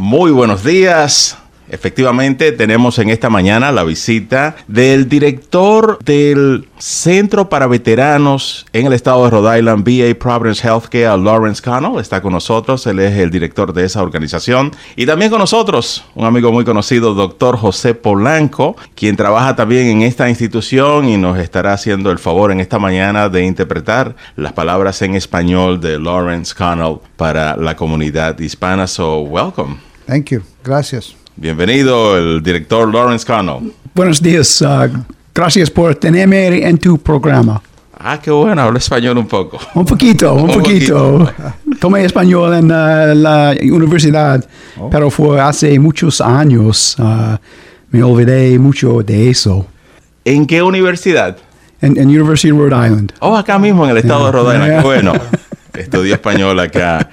[0.00, 1.36] Muy buenos días.
[1.68, 8.94] Efectivamente, tenemos en esta mañana la visita del director del Centro para Veteranos en el
[8.94, 12.00] estado de Rhode Island, VA Providence Healthcare, Lawrence Connell.
[12.00, 14.72] Está con nosotros, él es el director de esa organización.
[14.96, 20.00] Y también con nosotros, un amigo muy conocido, doctor José Polanco, quien trabaja también en
[20.00, 25.02] esta institución y nos estará haciendo el favor en esta mañana de interpretar las palabras
[25.02, 28.86] en español de Lawrence Connell para la comunidad hispana.
[28.86, 29.89] So, welcome.
[30.10, 30.42] Thank you.
[30.64, 31.14] Gracias.
[31.36, 33.72] Bienvenido, el director Lawrence Connell.
[33.94, 34.60] Buenos días.
[34.60, 34.88] uh,
[35.32, 37.62] gracias por tenerme en tu programa.
[37.96, 39.60] Ah, qué bueno, hablo español un poco.
[39.74, 41.32] Un poquito, un, Un poquito.
[41.78, 44.44] Tomé español en uh, la universidad,
[44.90, 46.96] pero fue hace muchos años.
[46.98, 47.36] uh,
[47.92, 49.64] me olvidé mucho de eso.
[50.24, 51.36] ¿En qué universidad?
[51.80, 53.12] En, en University of Rhode Island.
[53.20, 54.76] Oh, acá mismo en el estado de Rhode Island.
[54.80, 55.12] Qué bueno.
[55.74, 57.08] Estudió español acá.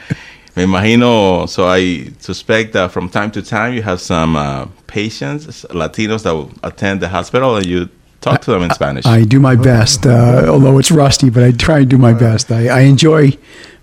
[0.58, 5.46] Me imagino, so I suspect that from time to time you have some uh, patients,
[5.70, 7.90] Latinos that will attend the hospital and you
[8.22, 9.06] talk to them in Spanish.
[9.06, 12.52] I do my best, uh, although it's rusty, but I try and do my best.
[12.52, 13.38] I, I enjoy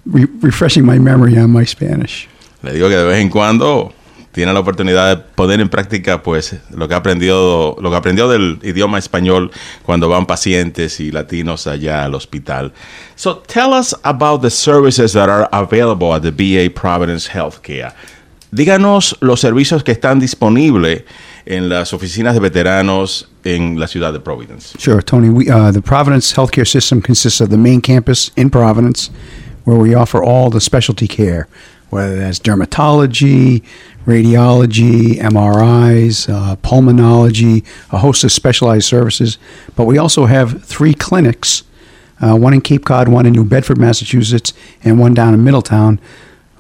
[0.05, 2.27] re- refreshing my memory on my Spanish.
[2.65, 3.93] Le digo que de vez en cuando
[4.35, 8.29] tiene la oportunidad de poner en práctica pues lo que ha aprendido lo que aprendió
[8.29, 9.53] del idioma español
[9.85, 12.73] cuando van pacientes y latinos allá al hospital.
[13.15, 17.93] So tell us about the services that are available at the VA Providence Healthcare.
[18.51, 21.05] Díganos los servicios que están disponibles
[21.47, 24.77] en las oficinas de veteranos en la ciudad de Providence.
[24.79, 25.29] Sure, Tony.
[25.49, 29.11] Uh, the Providence healthcare system consists of the main campus in Providence,
[29.65, 31.47] where we offer all the specialty care,
[31.91, 33.63] whether that's dermatology,
[34.07, 39.39] radiology, MRIs, uh, pulmonology, a host of specialized services.
[39.77, 41.65] But we also have three clinics
[42.21, 46.01] uh, one in Cape Cod, one in New Bedford, Massachusetts, and one down in Middletown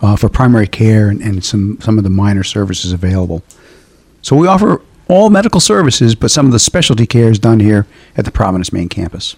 [0.02, 3.42] uh, for primary care and, and some, some of the minor services available.
[4.22, 7.86] So we offer all medical services, but some of the specialty care is done here
[8.16, 9.36] at the Providence main campus.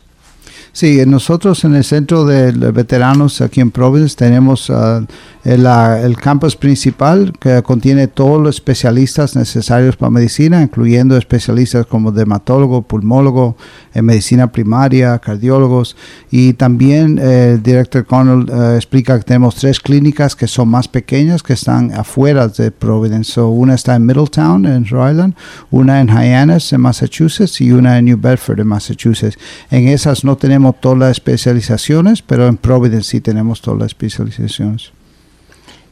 [0.73, 5.07] Sí, nosotros en el centro de veteranos aquí en Providence tenemos ah,
[5.47, 12.83] el, campus principal que contiene todos los especialistas necesarios para medicina, incluyendo especialistas como dermatólogo,
[12.83, 13.57] pulmólogo,
[13.95, 15.97] en medicina primaria, cardiólogos
[16.33, 20.89] y también eh, el director Connell eh, explica que tenemos tres clínicas que son más
[20.89, 23.33] pequeñas que están afuera de Providence.
[23.33, 25.35] So, una está en Middletown, en Rhode Island,
[25.71, 29.39] una en Hyannis, en Massachusetts y una en New Bedford, en Massachusetts.
[29.71, 34.96] En esas no tenemos todas las especializaciones, pero en Providence sí tenemos todas las especializaciones.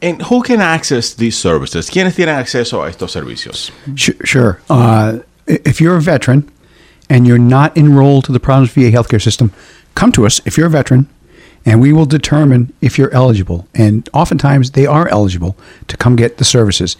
[0.04, 1.88] And who can access these services?
[1.88, 3.70] ¿Quiénes tienen acceso a estos servicios?
[3.96, 4.60] Sure.
[4.68, 6.52] Uh, if you're a veteran
[7.08, 9.50] and you're not enrolled to the Providence VA healthcare system,
[9.94, 11.08] come to us if you're a veteran,
[11.64, 13.66] and we will determine if you're eligible.
[13.74, 15.56] And oftentimes they are eligible
[15.88, 16.98] to come get the services.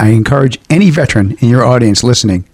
[0.00, 2.48] I encourage any veteran in your audience listening,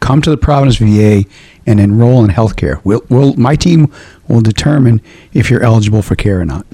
[0.00, 1.24] come to the Providence VA
[1.66, 2.82] and enroll in healthcare.
[2.84, 3.90] We'll, we'll, my team
[4.28, 5.00] will determine
[5.32, 6.66] if you're eligible for care or not.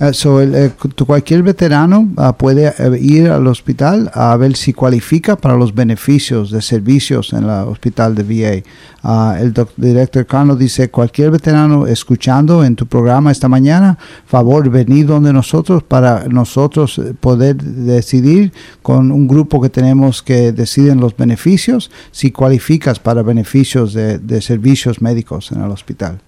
[0.00, 4.56] Eh, so, el- eh, cu- cualquier veterano ah, puede eh, ir al hospital a ver
[4.56, 8.62] si cualifica para los beneficios de servicios en el hospital de VA.
[9.02, 15.06] Ah, el director Cano dice, cualquier veterano escuchando en tu programa esta mañana, favor venir
[15.06, 18.52] donde nosotros para nosotros eh, poder decidir
[18.82, 25.00] con un grupo que tenemos que deciden los beneficios si cualificas para beneficios de servicios
[25.02, 26.20] médicos en el hospital.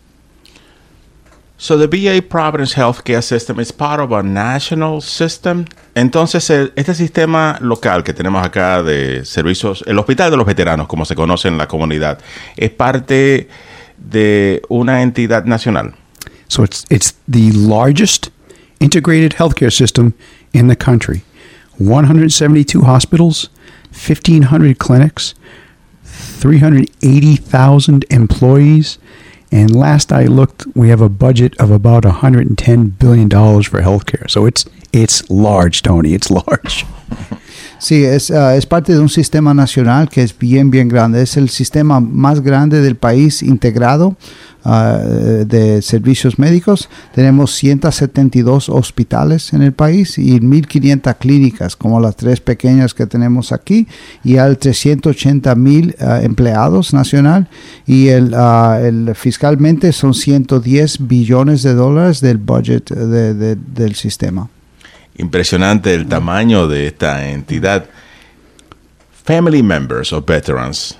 [1.62, 5.64] So the VA Providence Healthcare System is part of a national system.
[5.94, 10.88] Entonces, el- este sistema local que tenemos acá de servicios, el Hospital de los Veteranos,
[10.88, 12.18] como se conoce en la comunidad,
[12.56, 13.46] es parte
[13.96, 15.94] de una entidad nacional.
[16.48, 18.30] So it's it's the largest
[18.80, 20.14] integrated healthcare system
[20.52, 21.22] in the country.
[21.78, 23.52] 172 hospitals,
[23.92, 25.36] 1500 clinics,
[26.40, 28.98] 380,000 employees,
[29.52, 34.28] and last I looked, we have a budget of about 110 billion dollars for healthcare.
[34.30, 36.14] So it's it's large, Tony.
[36.14, 36.84] It's large.
[37.84, 41.20] Sí, es, ah, es parte de un sistema nacional que es bien, bien grande.
[41.20, 44.16] Es el sistema más grande del país integrado
[44.64, 46.88] ah, de servicios médicos.
[47.12, 53.50] Tenemos 172 hospitales en el país y 1.500 clínicas, como las tres pequeñas que tenemos
[53.50, 53.88] aquí,
[54.22, 57.48] y al 380 mil empleados nacional.
[57.84, 58.32] Y el,
[58.80, 64.48] el fiscalmente son 110 billones de dólares del budget de- del sistema.
[65.16, 67.86] Impresionante el tamaño de esta entidad.
[69.24, 70.96] Family members of veterans,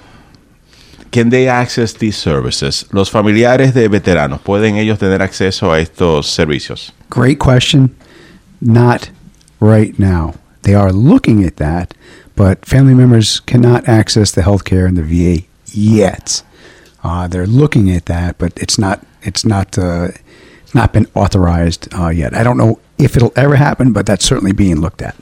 [1.11, 2.87] can they access these services?
[2.93, 6.93] Los familiares de veteranos, ¿pueden ellos tener acceso a estos servicios?
[7.11, 7.95] Great question.
[8.61, 9.11] Not
[9.61, 10.35] right now.
[10.63, 11.95] They are looking at that,
[12.37, 16.43] but family members cannot access the health care in the VA yet.
[17.03, 20.09] Uh, they're looking at that, but it's not it's not uh,
[20.63, 22.35] it's not been authorized uh, yet.
[22.35, 25.15] I don't know if it'll ever happen, but that's certainly being looked at.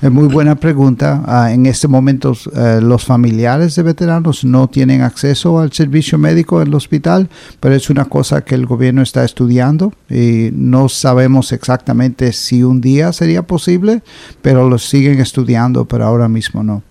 [0.00, 1.24] Es muy buena pregunta.
[1.26, 6.62] Ah, en este momento eh, los familiares de veteranos no tienen acceso al servicio médico
[6.62, 7.28] en el hospital,
[7.58, 12.80] pero es una cosa que el gobierno está estudiando y no sabemos exactamente si un
[12.80, 14.02] día sería posible,
[14.40, 16.84] pero lo siguen estudiando, pero ahora mismo no.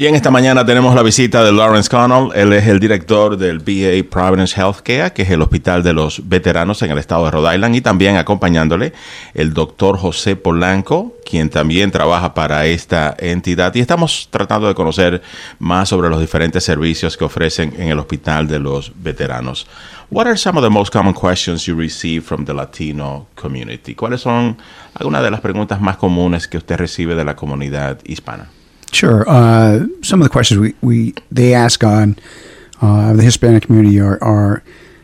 [0.00, 2.30] Y en esta mañana tenemos la visita de Lawrence Connell.
[2.36, 6.80] Él es el director del VA Providence Healthcare, que es el hospital de los veteranos
[6.82, 7.74] en el estado de Rhode Island.
[7.74, 8.92] Y también acompañándole
[9.34, 13.74] el doctor José Polanco, quien también trabaja para esta entidad.
[13.74, 15.20] Y estamos tratando de conocer
[15.58, 19.66] más sobre los diferentes servicios que ofrecen en el hospital de los veteranos.
[20.12, 23.96] What are some of the most common questions you receive from the Latino community?
[23.96, 24.58] ¿Cuáles son
[24.94, 28.48] algunas de las preguntas más comunes que usted recibe de la comunidad hispana?
[28.92, 29.28] Sure.
[29.28, 32.16] Uh, some of the questions we, we they ask on
[32.80, 34.62] uh, the Hispanic community are, are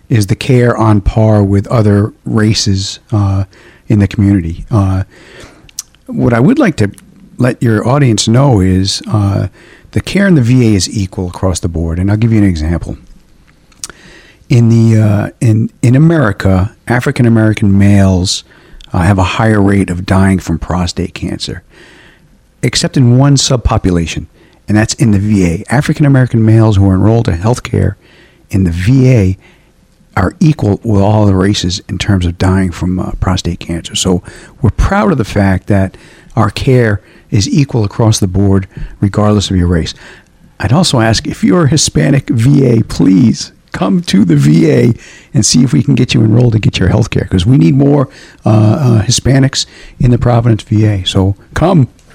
[0.08, 3.44] is the care on par with other races uh,
[3.86, 4.64] in the community.
[4.70, 5.04] Uh,
[6.06, 6.92] what I would like to
[7.38, 9.48] let your audience know is uh,
[9.90, 12.44] the care in the VA is equal across the board, and I'll give you an
[12.44, 12.96] example.
[14.48, 18.44] In the uh, in in America, African American males
[18.92, 21.64] have a higher rate of dying from prostate cancer
[22.64, 24.26] except in one subpopulation,
[24.66, 25.64] and that's in the VA.
[25.72, 27.96] African American males who are enrolled in health care
[28.50, 29.40] in the VA
[30.16, 33.94] are equal with all the races in terms of dying from uh, prostate cancer.
[33.94, 34.22] So
[34.62, 35.96] we're proud of the fact that
[36.36, 38.68] our care is equal across the board,
[39.00, 39.92] regardless of your race.
[40.60, 44.98] I'd also ask if you're a Hispanic VA, please come to the VA
[45.34, 47.58] and see if we can get you enrolled to get your health care because we
[47.58, 48.08] need more
[48.46, 49.66] uh, uh, Hispanics
[49.98, 51.04] in the Providence VA.
[51.04, 51.88] So come.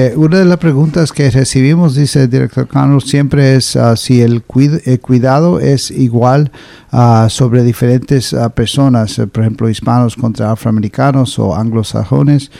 [0.00, 4.22] Eh, una de las preguntas que recibimos, dice el director Connell, siempre es uh, si
[4.22, 6.52] el, cuid el, cuidado es igual
[6.92, 12.52] uh, sobre diferentes uh, personas, por ejemplo, hispanos contra afroamericanos o anglosajones.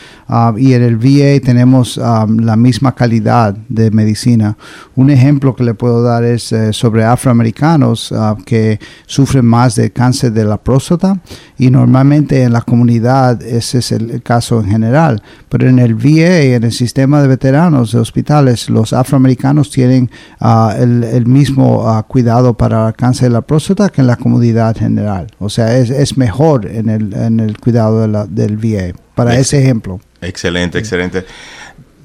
[0.57, 4.57] y en el VA tenemos la misma calidad de medicina.
[4.95, 8.13] Un ejemplo que le puedo dar es eh, sobre afroamericanos
[8.45, 11.21] que sufren más de cáncer de la próstata
[11.57, 15.23] y normalmente en la comunidad ese es el caso en general.
[15.47, 20.09] Pero en el VA, en el sistema de veteranos de hospitales, los afroamericanos tienen
[20.41, 24.17] uh, el, el, mismo uh, cuidado para el cáncer de la próstata que en la
[24.17, 25.27] comunidad general.
[25.39, 28.93] O sea, es, es mejor en el, en el cuidado de la, del VA.
[29.15, 29.99] Para Ex ese ejemplo.
[30.21, 31.25] Excelente, excelente.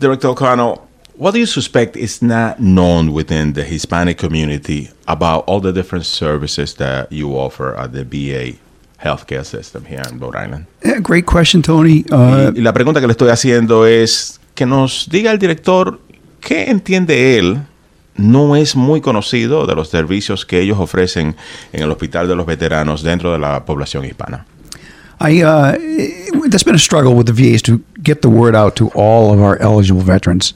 [0.00, 0.81] Director O'Connell,
[1.17, 6.05] what do you suspect is not known within the Hispanic community about all the different
[6.05, 8.56] services that you offer at the VA
[9.03, 10.67] healthcare system here in Rhode Island?
[10.85, 12.05] Yeah, great question, Tony.
[12.11, 16.01] Uh, y, y, la pregunta que le estoy haciendo es que nos diga el director
[16.41, 17.62] qué entiende él
[18.17, 21.37] no es muy conocido de los servicios que ellos ofrecen
[21.73, 24.47] en el Hospital de los Veteranos dentro de la población hispana.
[25.21, 25.77] I, uh,
[26.49, 29.41] that's been a struggle with the VAs to get the word out to all of
[29.41, 30.55] our eligible veterans,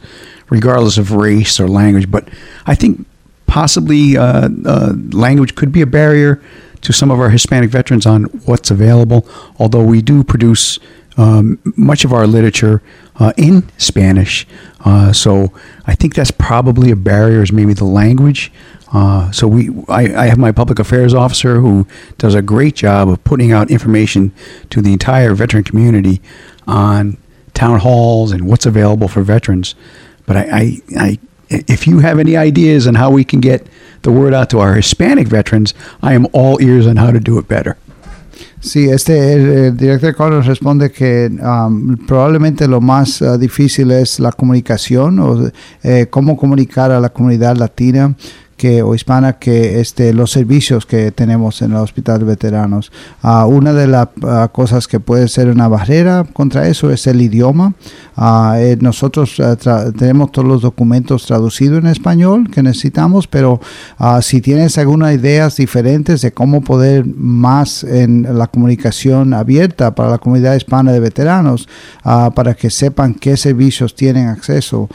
[0.51, 2.11] regardless of race or language.
[2.11, 2.29] But
[2.67, 3.07] I think
[3.47, 6.41] possibly uh, uh, language could be a barrier
[6.83, 9.27] to some of our Hispanic veterans on what's available,
[9.59, 10.79] although we do produce
[11.19, 12.81] um, much of our literature
[13.17, 14.47] uh, in Spanish.
[14.85, 15.53] Uh, so
[15.87, 18.51] I think that's probably a barrier, is maybe the language.
[18.93, 23.11] Uh, so we, I, I, have my public affairs officer who does a great job
[23.11, 24.33] of putting out information
[24.71, 26.23] to the entire veteran community
[26.67, 27.19] on
[27.53, 29.75] town halls and what's available for veterans.
[30.25, 31.19] But I, I, I
[31.51, 33.67] if you have any ideas on how we can get
[34.03, 37.39] the word out to our Hispanic veterans, I am all ears on how to do
[37.39, 37.77] it better.
[38.61, 44.33] Sí, este, el, director Carlos responde que um, probablemente lo más uh, difícil es la
[44.33, 45.51] comunicación o
[45.83, 48.15] eh, cómo comunicar a la comunidad latina
[48.59, 52.93] que, o hispana que este, los servicios que tenemos en el hospital de veteranos.
[53.23, 57.23] Uh, una de las uh, cosas que puede ser una barrera contra eso es el
[57.23, 57.75] idioma.
[58.17, 59.41] Uh, nosotros
[59.97, 63.61] tenemos todos los documentos traducidos en español que necesitamos, pero
[64.21, 70.19] si tienes algunas ideas diferentes de cómo poder más en la comunicación abierta para la
[70.19, 71.69] comunidad hispana de veteranos,
[72.03, 74.89] para que sepan qué servicios tienen acceso,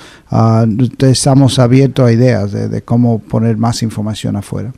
[1.00, 3.20] estamos abiertos a ideas de, cómo
[3.54, 4.74] poner más información afuera.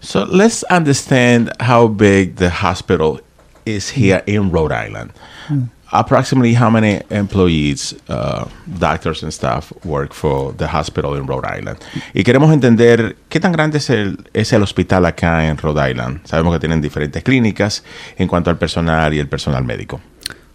[0.00, 3.20] So let's understand how big the hospital
[3.64, 5.12] is here in Rhode Island.
[5.48, 5.70] Mm.
[5.92, 8.46] Approximately how many employees, uh,
[8.78, 11.78] doctors and staff work for the hospital in Rhode Island?
[12.12, 16.20] Y queremos entender qué tan grande es el, es el hospital acá en Rhode Island.
[16.26, 17.84] Sabemos que tienen diferentes clínicas
[18.18, 20.00] en cuanto al personal y el personal médico.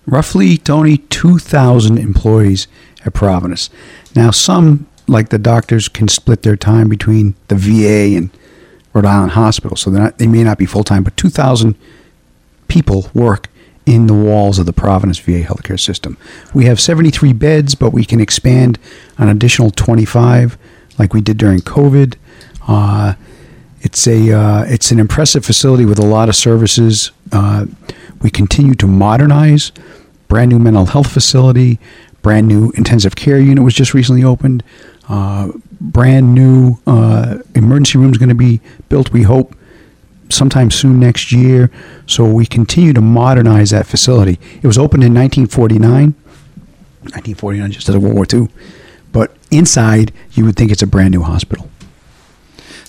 [0.05, 2.67] Roughly, Tony, 2,000 employees
[3.05, 3.69] at Providence.
[4.15, 8.30] Now, some, like the doctors, can split their time between the VA and
[8.94, 11.75] Rhode Island Hospital, so not, they may not be full time, but 2,000
[12.68, 13.50] people work
[13.86, 16.18] in the walls of the Providence VA healthcare system.
[16.54, 18.78] We have 73 beds, but we can expand
[19.18, 20.58] an additional 25,
[20.98, 22.16] like we did during COVID.
[22.68, 23.16] Uh,
[23.82, 27.12] it's a uh, it's an impressive facility with a lot of services.
[27.32, 27.66] Uh,
[28.22, 29.72] we continue to modernize.
[30.28, 31.80] Brand new mental health facility,
[32.22, 34.63] brand new intensive care unit was just recently opened.
[35.10, 35.51] Uh,
[35.82, 39.12] brand new uh, emergency room is going to be built.
[39.12, 39.56] We hope
[40.30, 41.72] sometime soon next year.
[42.06, 44.39] So we continue to modernize that facility.
[44.62, 46.13] It was opened in 1949.
[47.01, 48.50] 1949, just after World War II.
[49.12, 51.68] But inside, you would think it's a brand new hospital.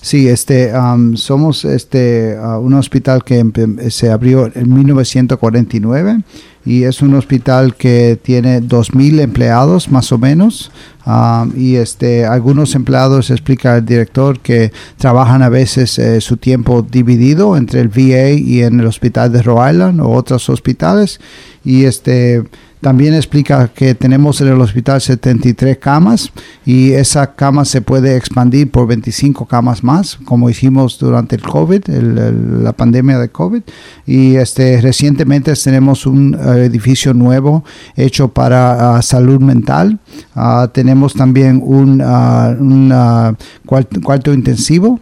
[0.02, 3.44] Sí, este, um, somos este, uh, un hospital que
[3.90, 6.22] se abrió en 1949
[6.64, 10.70] y es un hospital que tiene 2.000 empleados más o menos.
[11.06, 16.82] Um, y este, algunos empleados, explica el director, que trabajan a veces eh, su tiempo
[16.82, 21.20] dividido entre el VA y en el hospital de Rhode Island o otros hospitales.
[21.64, 22.44] Y este
[22.80, 26.32] también explica que tenemos en el hospital 73 camas
[26.64, 31.88] y esa cama se puede expandir por 25 camas más, como hicimos durante el COVID,
[31.88, 33.62] la pandemia de COVID.
[34.06, 37.64] Y este, recientemente tenemos un eh, edificio nuevo
[37.96, 39.98] hecho para ah, salud mental.
[40.34, 45.00] Ah, tenemos también un, uh, cuarto, intensivo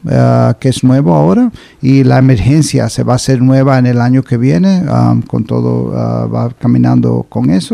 [0.58, 4.22] que es nuevo ahora y la emergencia se va a hacer nueva en el año
[4.22, 4.82] que viene,
[5.26, 5.90] con todo,
[6.28, 7.67] va caminando con eso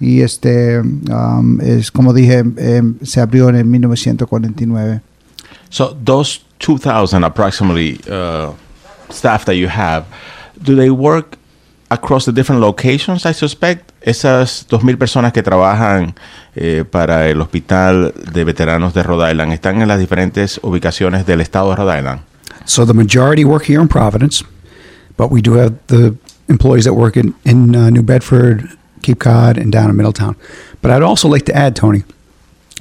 [0.00, 5.00] y este um, es como dije um, se abrió en 1949.
[5.70, 8.52] So those 2000 approximately uh,
[9.10, 10.06] staff that you have,
[10.62, 11.36] do they work
[11.90, 13.92] across the different locations, I suspect?
[14.00, 16.14] Esas 2000 personas que trabajan
[16.54, 21.40] eh, para el Hospital de Veteranos de Rhode Island, ¿están en las diferentes ubicaciones del
[21.40, 22.20] estado de Rhode Island?
[22.66, 24.44] So the majority work here in Providence,
[25.16, 26.14] but we do have the
[26.48, 28.68] employees that work in, in uh, New Bedford,
[29.04, 30.34] Cape Cod, and down in Middletown.
[30.82, 32.02] But I'd also like to add, Tony,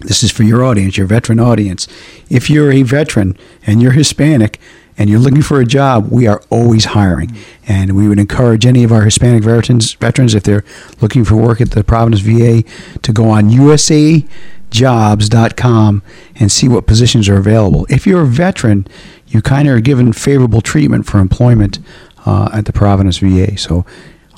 [0.01, 1.87] this is for your audience, your veteran audience.
[2.29, 4.59] If you're a veteran and you're Hispanic
[4.97, 7.35] and you're looking for a job, we are always hiring.
[7.67, 10.65] And we would encourage any of our Hispanic veterans, veterans if they're
[11.01, 12.63] looking for work at the Providence VA,
[12.99, 16.03] to go on usajobs.com
[16.35, 17.85] and see what positions are available.
[17.89, 18.87] If you're a veteran,
[19.27, 21.79] you kind of are given favorable treatment for employment
[22.25, 23.57] uh, at the Providence VA.
[23.57, 23.85] So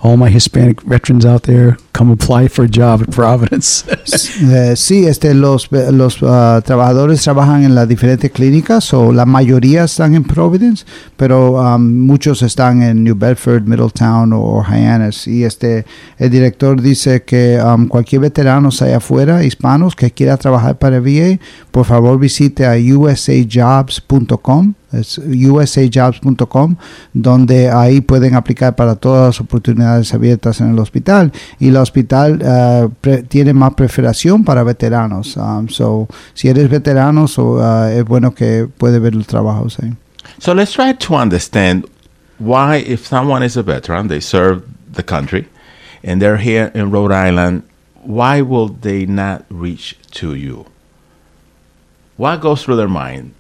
[0.06, 3.86] all my Hispanic veterans out there, come apply for a job at Providence.
[4.42, 9.86] Eh, sí, este, los, los uh, trabajadores trabajan en las diferentes clínicas, o la mayoría
[9.86, 10.86] están en Providence,
[11.16, 15.28] pero um, muchos están en New Bedford, Middletown o Hyannis.
[15.28, 15.86] Y este,
[16.18, 21.40] el director dice que um, cualquier veterano allá afuera, hispanos, que quiera trabajar para VA,
[21.72, 26.76] por favor visite a usajobs.com es usajobs.com,
[27.14, 31.32] donde ahí pueden aplicar para todas las oportunidades abiertas en el hospital.
[31.60, 32.90] Y el hospital uh,
[33.28, 35.38] tiene más preferación para veteranos.
[35.38, 39.96] Um, so, si eres veterano, so, uh, es bueno que puede ver los trabajos ahí.
[40.40, 41.86] So let's try to understand
[42.40, 45.48] why, if someone is a veteran, they serve the country,
[46.04, 47.64] and they're here in Rhode Island,
[48.04, 50.66] why will they not reach to you?
[52.18, 53.34] What goes through their mind?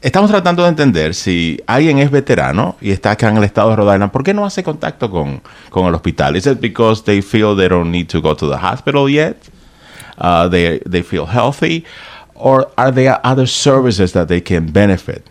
[0.00, 3.76] Estamos tratando de entender si alguien es veterano y está acá en el estado de
[3.76, 6.36] Rhode Island, ¿por qué no hace contacto con, con el hospital?
[6.36, 9.36] Is it because they feel they don't need to go to the hospital yet?
[10.18, 11.84] Uh, they, they feel healthy?
[12.34, 15.24] Or are there other services that they can benefit?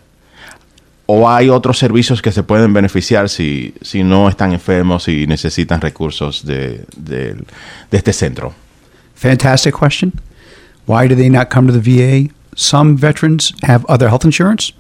[1.08, 5.82] ¿O hay otros servicios que se pueden beneficiar si, si no están enfermos y necesitan
[5.82, 7.34] recursos de, de,
[7.90, 8.54] de este centro?
[9.16, 10.14] Fantastic question.
[10.86, 12.30] Why do they not come to the VA?
[12.56, 14.74] Some veterans have other health insurance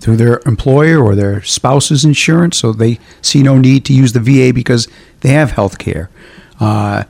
[0.00, 4.20] through their employer or their spouse's insurance, so they see no need to use the
[4.20, 4.88] VA because
[5.20, 6.10] they have health care.
[6.60, 7.04] Uh,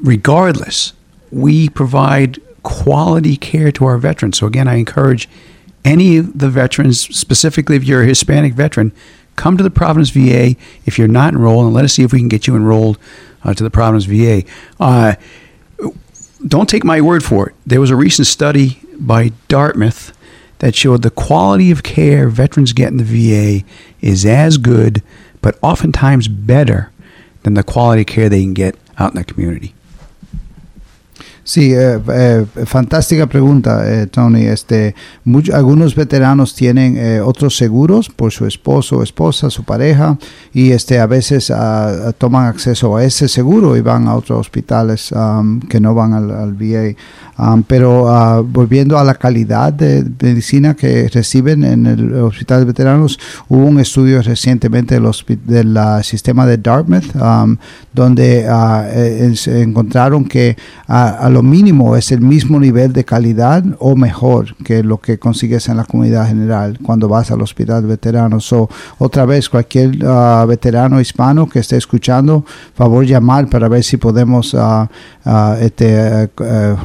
[0.00, 0.92] regardless,
[1.30, 4.38] we provide quality care to our veterans.
[4.38, 5.28] So, again, I encourage
[5.84, 8.92] any of the veterans, specifically if you're a Hispanic veteran,
[9.36, 12.18] come to the Providence VA if you're not enrolled and let us see if we
[12.18, 12.98] can get you enrolled
[13.44, 14.44] uh, to the Providence VA.
[14.78, 15.14] Uh,
[16.46, 17.54] don't take my word for it.
[17.66, 20.12] There was a recent study by Dartmouth
[20.58, 23.64] that showed the quality of care veterans get in the VA
[24.00, 25.02] is as good,
[25.40, 26.90] but oftentimes better
[27.42, 29.74] than the quality care they can get out in the community.
[31.44, 34.46] Sí, eh, eh, fantástica pregunta, eh, Tony.
[34.46, 34.94] Este,
[35.24, 40.16] much- algunos veteranos tienen eh, otros seguros por su esposo, esposa, su pareja,
[40.54, 45.12] y este, a veces ah, toman acceso a ese seguro y van a otros hospitales
[45.12, 46.94] am, que no van al, al VA.
[47.42, 52.66] Am, pero ah, volviendo a la calidad de medicina que reciben en el hospital de
[52.66, 53.18] veteranos,
[53.48, 55.10] hubo un estudio recientemente del,
[55.44, 57.58] del ah, sistema de Dartmouth, am,
[57.92, 60.56] donde ah, eh, eh, se encontraron que
[60.86, 65.68] a, lo mínimo es el mismo nivel de calidad o mejor que lo que consigues
[65.68, 68.52] en la comunidad general cuando vas al hospital de veteranos.
[68.52, 68.68] O
[68.98, 72.44] otra vez, cualquier ah, veterano hispano que esté escuchando,
[72.76, 74.88] favor llamar para ver si podemos ah,
[75.24, 76.76] ah, este, eh,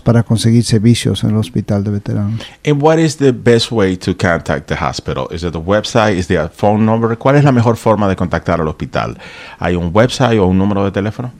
[0.00, 2.40] juntarnos para conseguir servicios en el hospital de veteranos.
[2.64, 5.28] And what is the best way to contact the hospital?
[5.30, 6.16] Is it the website?
[6.16, 7.16] Is there a phone number?
[7.16, 9.16] ¿Cuál es la mejor forma de contactar al hospital?
[9.58, 11.32] ¿Hay un website o un número de teléfono?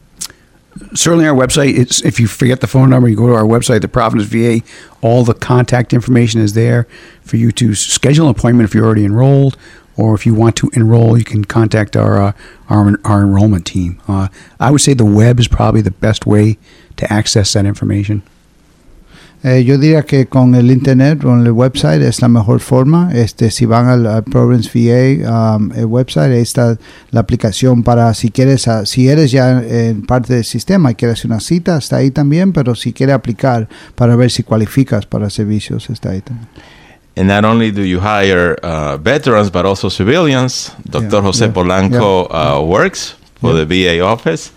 [0.95, 3.81] certainly our website it's if you forget the phone number you go to our website
[3.81, 4.65] the providence va
[5.03, 6.87] all the contact information is there
[7.23, 9.59] for you to schedule an appointment if you're already enrolled
[9.97, 12.33] or if you want to enroll you can contact our uh,
[12.69, 14.29] our, our enrollment team uh,
[14.61, 16.57] i would say the web is probably the best way
[16.97, 18.23] to access that information
[19.43, 23.11] Eh, yo diría que con el internet, con el website es la mejor forma.
[23.15, 26.77] Este, si van al, al Providence VA um, el website, ahí está
[27.11, 31.25] la aplicación para si quieres, ah, si eres ya en parte del sistema y quieres
[31.25, 32.53] una cita, está ahí también.
[32.53, 36.49] Pero si quieres aplicar para ver si cualificas para servicios, está ahí también.
[37.17, 40.73] And not only do you hire uh, veterans, but also civilians.
[40.85, 41.23] Dr.
[41.23, 44.53] Yeah, yeah, Polanco Uh, works for the VA office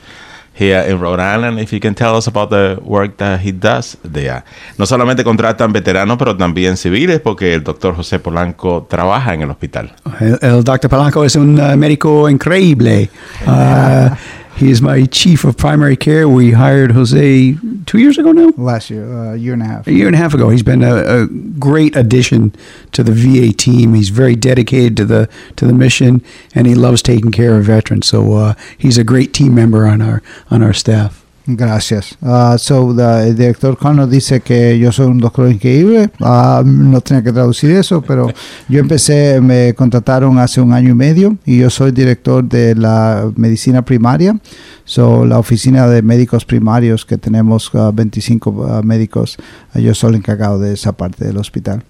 [0.54, 1.60] here in Rhode Island.
[1.60, 4.44] If you can tell us about the work that he does there.
[4.78, 7.96] No solamente contratan veteranos, pero también civiles, porque el Dr.
[7.96, 9.94] José Polanco trabaja en el hospital.
[10.20, 10.90] El, el Dr.
[10.90, 13.10] Palanco es un uh, médico increíble.
[13.48, 14.10] Uh,
[14.56, 16.30] he is my chief of primary care.
[16.30, 18.52] We hired Jose two years ago now.
[18.58, 19.88] Last year, a year and a half.
[19.88, 20.50] a year and a half ago.
[20.50, 22.54] He's been a, a great addition
[22.92, 23.94] to the VA team.
[23.94, 28.08] He's very dedicated to the to the mission, and he loves taking care of veterans.
[28.08, 31.23] So uh, he's a great team member on our on our staff.
[31.46, 32.18] Gracias.
[32.22, 36.10] Uh, so, the- el director Connor dice que yo soy un doctor increíble.
[36.22, 38.30] Uh, no tenía que traducir eso, pero
[38.70, 43.30] yo empecé, me contrataron hace un año y medio y yo soy director de la
[43.36, 44.38] medicina primaria.
[44.86, 49.36] So, la oficina de médicos primarios que tenemos uh, 25 uh, médicos,
[49.76, 51.84] yo soy el encargado de esa parte del hospital.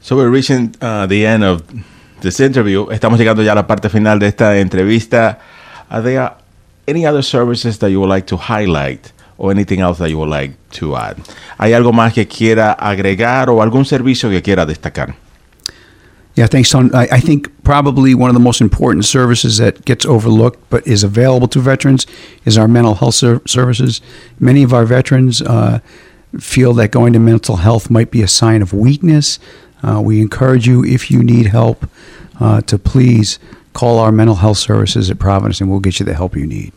[0.00, 1.62] So we're reaching uh, the end of
[2.20, 2.86] this interview.
[2.92, 5.40] Estamos llegando ya a la parte final de esta entrevista.
[5.90, 6.30] There
[6.88, 10.28] any other services that you would like to highlight or anything else that you would
[10.28, 11.16] like to add?
[11.58, 15.14] ¿Hay algo más que quiera agregar o algún servicio que quiera destacar?
[16.34, 16.90] Yeah, thanks, Tony.
[16.94, 21.02] I, I think probably one of the most important services that gets overlooked but is
[21.02, 22.06] available to veterans
[22.44, 24.00] is our mental health ser- services.
[24.38, 25.80] Many of our veterans uh,
[26.38, 29.40] feel that going to mental health might be a sign of weakness.
[29.82, 31.90] Uh, we encourage you, if you need help,
[32.38, 33.40] uh, to please
[33.72, 36.72] call our mental health services at Providence and we'll get you the help you need.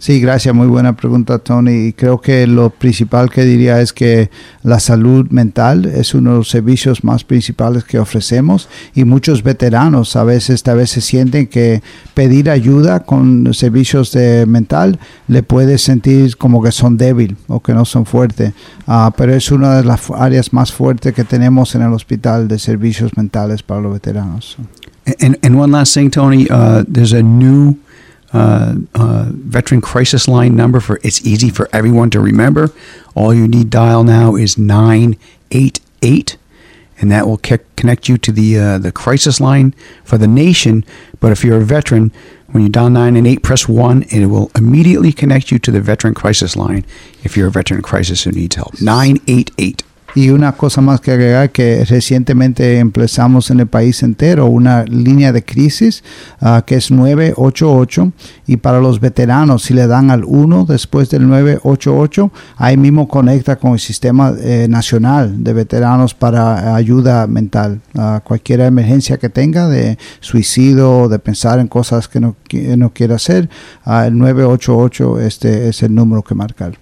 [0.00, 0.54] Sí, gracias.
[0.54, 1.92] Muy buena pregunta, Tony.
[1.92, 4.30] Creo que lo principal que diría es que
[4.62, 10.16] la salud mental es uno de los servicios más principales que ofrecemos y muchos veteranos
[10.16, 11.82] a veces, a veces sienten que
[12.14, 17.74] pedir ayuda con servicios de mental le puede sentir como que son débil o que
[17.74, 18.54] no son fuertes.
[18.86, 22.58] Ah, pero es una de las áreas más fuertes que tenemos en el hospital de
[22.58, 24.56] servicios mentales para los veteranos.
[25.20, 27.76] And, and one last thing, Tony, uh, there's a new
[28.32, 32.70] uh, uh, veteran crisis line number for it's easy for everyone to remember.
[33.14, 36.36] All you need dial now is 988
[37.00, 40.84] and that will connect you to the uh, the crisis line for the nation.
[41.18, 42.12] But if you're a veteran,
[42.48, 45.70] when you dial 9 and 8, press 1, and it will immediately connect you to
[45.70, 46.84] the veteran crisis line
[47.22, 48.80] if you're a veteran crisis who needs help.
[48.80, 49.82] 988.
[50.14, 55.32] Y una cosa más que agregar, que recientemente empezamos en el país entero una línea
[55.32, 56.02] de crisis
[56.40, 58.12] ah, que es 988
[58.48, 63.56] y para los veteranos si le dan al 1 después del 988, ahí mismo conecta
[63.56, 67.80] con el sistema eh, nacional de veteranos para ayuda mental.
[67.96, 72.92] Ah, cualquier emergencia que tenga de suicidio, de pensar en cosas que no, qui- no
[72.92, 73.48] quiere hacer,
[73.84, 76.72] ah, el 988 este es el número que marcar.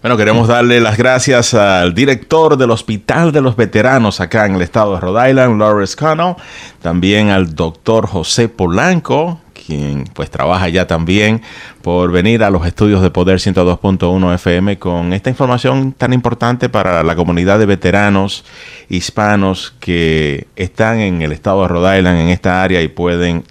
[0.00, 4.62] Bueno, queremos darle las gracias al director del Hospital de los Veteranos acá en el
[4.62, 6.36] estado de Rhode Island, Lawrence Connell,
[6.80, 11.42] también al doctor José Polanco, quien pues trabaja ya también
[11.82, 17.02] por venir a los estudios de Poder 102.1 FM con esta información tan importante para
[17.02, 18.44] la comunidad de veteranos
[18.88, 23.42] hispanos que están en el estado de Rhode Island, en esta área y pueden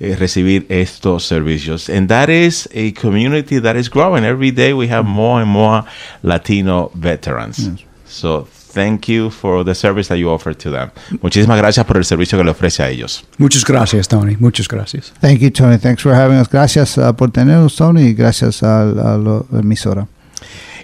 [0.00, 1.90] eh, recibir estos servicios.
[1.90, 4.24] And that is a community that is growing.
[4.24, 5.84] Every day we have more and more
[6.22, 7.70] Latino veterans.
[8.06, 10.90] So thank you for the service that you offer to them.
[11.20, 13.24] Muchísimas gracias por el servicio que le ofrece a ellos.
[13.36, 14.36] Muchas gracias, Tony.
[14.38, 15.12] Muchas gracias.
[15.20, 15.78] Thank you, Tony.
[15.78, 16.48] Thanks for having us.
[16.48, 20.08] Gracias uh, por tenernos, Tony, y gracias a, a la emisora.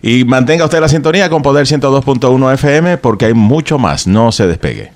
[0.02, 4.06] Y mantenga usted la sintonía con Poder 102.1 FM porque hay mucho más.
[4.06, 4.95] No se despegue.